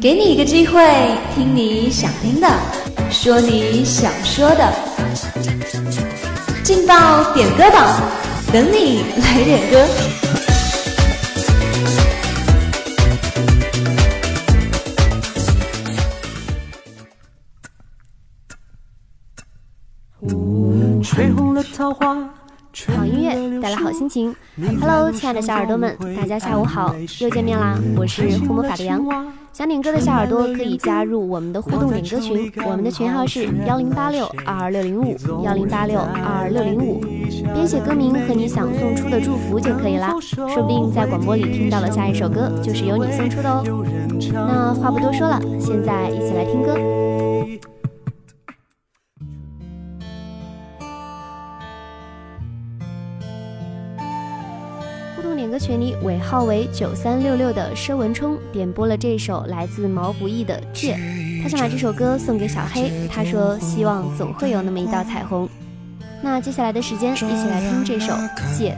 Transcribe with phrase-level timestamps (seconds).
[0.00, 0.80] 给你一个机会，
[1.34, 2.48] 听你想听的，
[3.10, 4.72] 说你想说的，
[6.62, 8.00] 劲爆点歌榜，
[8.52, 9.86] 等你来点歌。
[21.02, 22.16] 吹红了桃花。
[22.84, 24.34] 好音乐带来好心情。
[24.80, 27.78] Hello，亲爱的小耳朵们，大家下午好，又见面啦！
[27.96, 29.02] 我是护魔法的羊。
[29.52, 37.00] 想点歌的小耳朵可以加入我们的互动点歌群，我们的群号是幺零八六二二六零五幺零八六二二六零五。
[37.54, 43.64] 编写歌名和你想送出的祝福就可以啦，说不定在广播里听到了下一首歌就是由你送出的哦。
[44.32, 46.76] 那话不多说了，现在一起来听歌。
[55.36, 60.94] 点歌群里尾号为九三六六的佘文冲点播了这首来自毛不易的《借》，
[61.42, 65.48] 他想把这首歌送给小黑，他说希望总会有那么一道彩虹。
[66.22, 68.12] 那接下来的时间，一起来听这首
[68.56, 68.74] 《借》。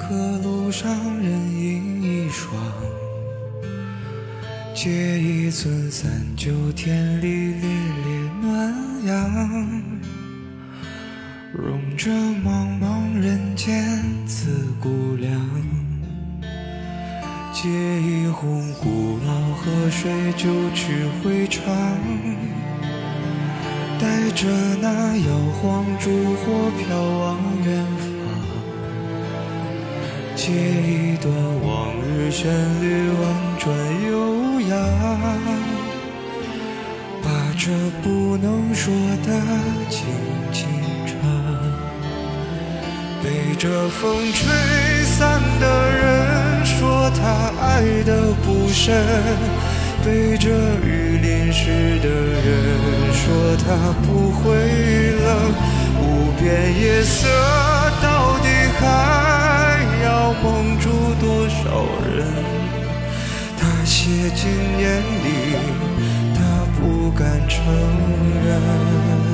[4.74, 8.74] 借一寸三九天里烈烈暖
[9.06, 9.68] 阳，
[11.52, 13.74] 融着茫茫人间
[14.24, 15.16] 自顾
[19.88, 21.64] 河水，九曲回肠，
[23.98, 24.46] 带着
[24.82, 28.06] 那摇晃烛火飘往远方。
[30.36, 33.22] 借一段往日旋律，婉
[33.58, 33.74] 转
[34.10, 34.78] 悠扬，
[37.22, 37.70] 把这
[38.02, 38.92] 不能说
[39.24, 39.40] 的
[39.88, 40.04] 轻
[40.52, 40.68] 轻
[41.06, 41.16] 唱。
[43.22, 44.46] 被这风吹
[45.04, 46.07] 散的人。
[47.10, 49.04] 他爱的不深，
[50.04, 50.48] 被这
[50.84, 53.66] 雨淋湿的人说他
[54.06, 54.46] 不会
[55.24, 55.26] 冷。
[56.00, 56.02] 无
[56.40, 56.46] 边
[56.80, 57.26] 夜色
[58.02, 58.48] 到底
[58.78, 58.82] 还
[60.04, 60.88] 要蒙住
[61.20, 61.84] 多少
[62.16, 62.16] 人？
[63.58, 64.48] 他写进
[64.78, 65.26] 眼里，
[66.34, 66.38] 他
[66.78, 67.56] 不敢承
[68.46, 69.27] 认。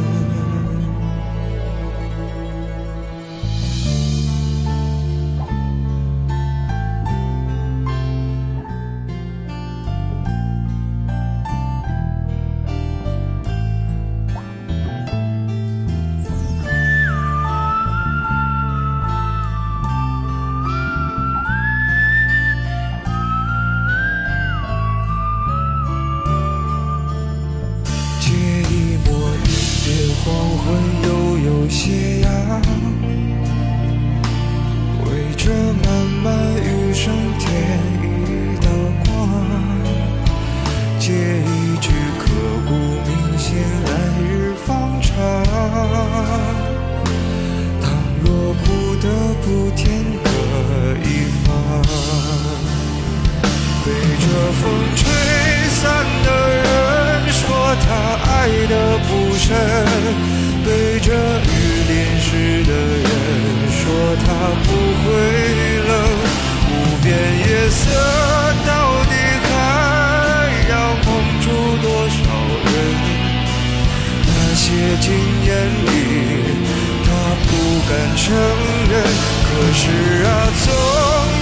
[79.77, 79.91] 是
[80.25, 80.29] 啊，
[80.65, 80.67] 总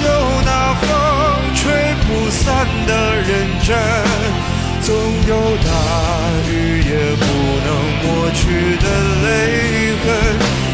[0.05, 0.09] 有
[0.45, 0.85] 那风
[1.55, 1.61] 吹
[2.07, 3.31] 不散的认
[3.63, 3.69] 真，
[4.81, 4.89] 总
[5.29, 5.69] 有大
[6.49, 6.51] 雨
[6.83, 7.23] 也不
[7.65, 7.69] 能
[8.03, 8.41] 抹去
[8.79, 8.85] 的
[9.23, 9.27] 泪
[10.03, 10.05] 痕。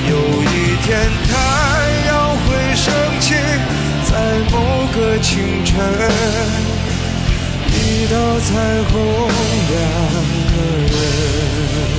[0.09, 0.87] 有一天
[1.29, 1.31] 太
[2.07, 2.11] 阳
[2.47, 2.87] 会升
[3.21, 3.27] 起，
[4.07, 4.11] 在
[4.51, 4.57] 某
[4.95, 5.75] 个清晨，
[7.75, 7.77] 一
[8.07, 8.49] 道彩
[8.91, 8.93] 虹
[9.69, 9.77] 两
[10.55, 11.98] 个人。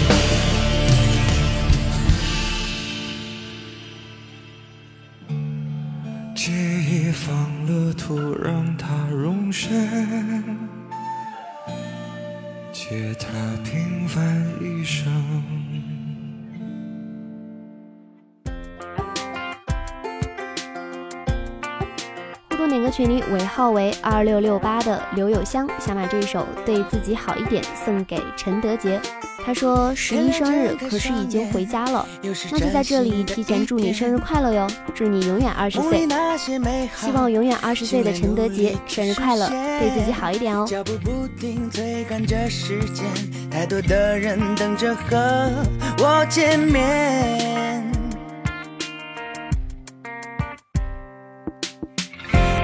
[22.92, 29.00] 群里尾号为二六六八的刘友香想把这首《对自己好一点》送给陈德杰。
[29.50, 32.08] 他说十一生日，可是已经回家了，
[32.52, 34.68] 那就在这里提前祝你生日快乐哟！
[34.94, 36.08] 祝你永远二十岁，
[36.96, 40.68] 希望永远二十岁的陈德杰生日快乐，对自己好一点哦。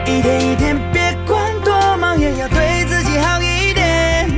[0.05, 2.15] 一天一天，别管多忙。
[2.19, 4.29] 也要对自己好一点。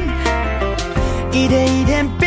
[1.31, 2.26] 一天一天，别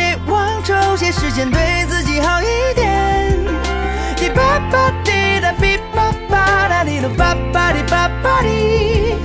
[0.91, 3.37] 有些时间对自己好一点。
[4.17, 9.15] 滴吧吧滴答滴吧吧哒滴吧吧滴吧吧滴。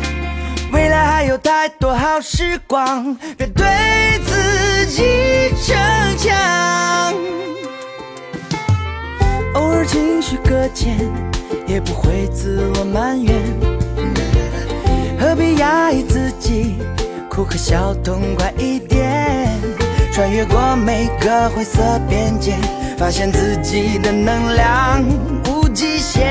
[0.70, 3.66] 未来还有太多好时光，别对
[4.24, 5.76] 自己逞
[6.16, 7.12] 强。
[9.54, 10.96] 偶尔情绪搁浅，
[11.66, 13.42] 也不会自我埋怨。
[15.18, 16.76] 何必压抑自己，
[17.28, 19.05] 哭和笑痛快一点。
[20.16, 22.56] 穿越过每个灰色边界，
[22.96, 25.04] 发现自己的能量
[25.46, 26.26] 无极限。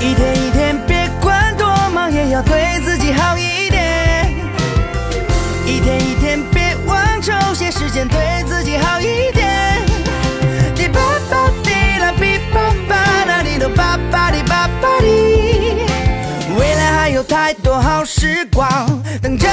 [0.00, 2.89] 一天一天，别管多忙，也要对自
[18.12, 18.68] 时光
[19.22, 19.46] 等着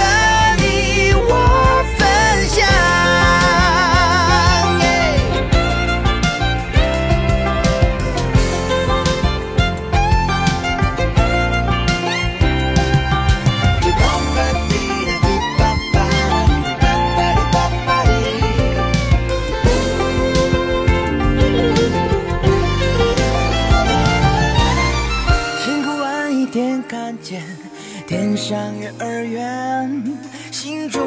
[28.08, 30.02] 天上月儿圆，
[30.50, 31.02] 心中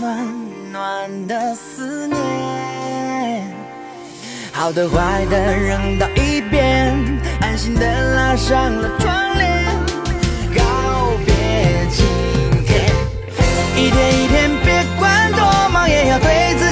[0.00, 0.26] 暖
[0.72, 2.18] 暖的思念。
[4.50, 6.92] 好的坏的扔到一边，
[7.40, 7.86] 安心的
[8.16, 9.64] 拉上了窗帘，
[10.52, 10.62] 告
[11.24, 11.32] 别
[11.92, 12.04] 今
[12.66, 12.90] 天。
[13.76, 16.71] 一天一天，别管多忙，也要对自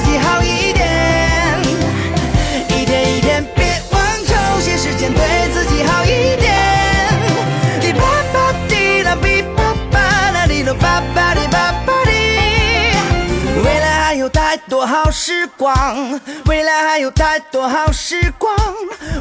[14.91, 18.53] 好时光，未来还有太多好时光，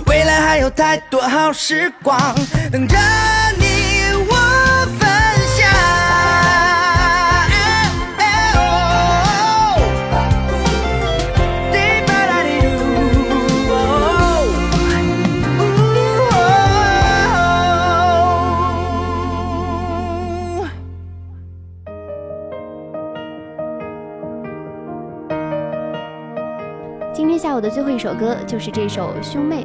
[0.07, 2.19] 未来还有太多好时光
[2.73, 2.97] 等着
[27.21, 29.63] 今天下午的最后一首歌就是这首《兄妹》，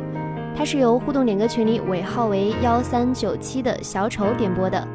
[0.58, 4.86] 它是由互动点歌群里尾号为幺三九七的小丑点播的。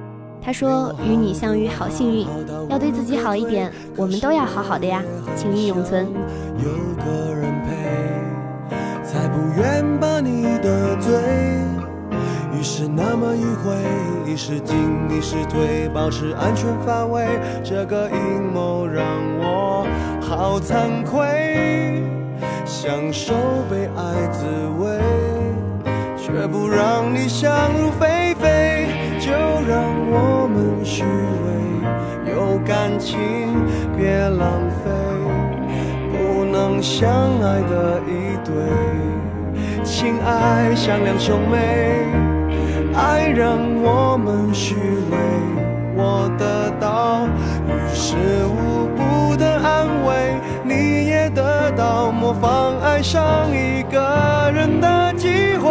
[0.43, 2.27] 他说：“与你相遇好幸运，
[2.69, 5.03] 要对自己好一点，我们都要好好的呀，
[5.35, 6.07] 情谊永存。”
[6.63, 6.71] 有
[7.03, 8.69] 个人陪，
[9.03, 11.19] 才不愿把你得罪。
[12.53, 14.77] 于是那么迂回，一时进
[15.09, 17.27] 一时退，保持安全范围。
[17.65, 19.03] 这个阴谋让
[19.39, 19.87] 我
[20.21, 22.03] 好惭愧，
[22.83, 23.35] 享受
[23.69, 24.47] 被爱滋
[24.79, 24.99] 味，
[26.17, 28.87] 却不让你想入非非。
[29.19, 29.31] 就
[29.69, 33.19] 让我们虚伪，有感情
[33.99, 34.91] 别浪费。
[36.11, 37.11] 不能相
[37.43, 41.59] 爱的一对，情爱像两兄妹，
[42.95, 45.19] 爱让我们虚伪，
[45.99, 47.29] 我得到
[47.69, 48.17] 于事
[48.49, 50.35] 无补的安慰，
[52.91, 55.29] 爱上一个人的机
[55.59, 55.71] 会。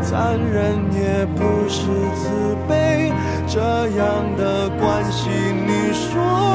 [0.00, 1.82] 残忍也不是
[2.14, 3.12] 慈悲，
[3.48, 3.60] 这
[3.98, 5.28] 样的关系，
[5.66, 6.51] 你说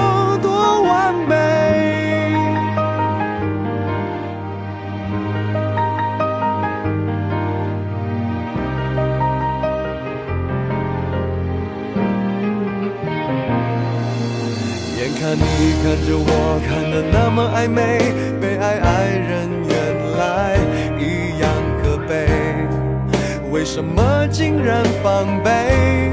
[15.84, 19.76] 看着我看的那么暧昧，被爱爱人原
[20.18, 20.58] 来
[21.00, 21.50] 一样
[21.82, 22.28] 可悲。
[23.52, 26.12] 为什么竟然防备？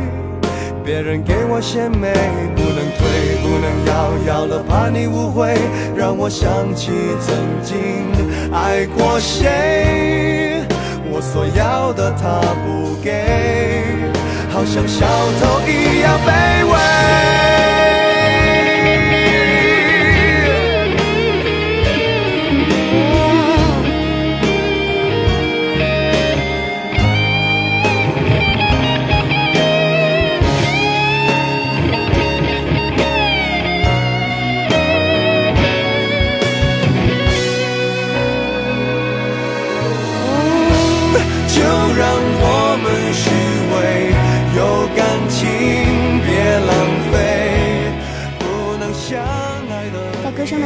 [0.85, 2.13] 别人给我献媚，
[2.55, 5.57] 不能退，不能要，要了怕你误会，
[5.97, 7.75] 让我想起曾经
[8.53, 10.63] 爱过谁。
[11.11, 13.85] 我所要的他不给，
[14.51, 15.07] 好像小
[15.41, 17.44] 偷一样卑微。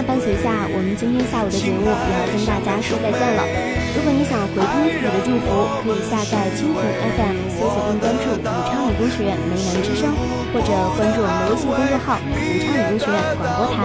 [0.08, 3.44] 伴随下，我们今天下午的节目也要跟大家说再见了。
[3.92, 10.08] 如果你想回听自己的祝福，可以下载蜻蜓 FM，搜索并关注武昌理工学院梅南之声，
[10.48, 13.84] 或者关注我们的微信公众号武昌理工学院广播台。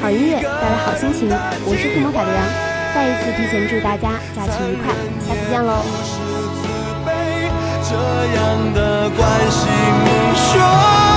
[0.00, 1.28] 好音乐带来好心情，
[1.68, 2.40] 我是黑魔法的羊，
[2.96, 5.84] 再一次提前祝大家假期愉快，下次见喽。
[7.84, 7.92] 这
[8.32, 9.20] 样的关
[9.52, 10.08] 系，你
[10.40, 11.15] 说。